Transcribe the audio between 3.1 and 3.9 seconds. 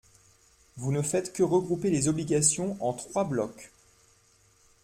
blocs.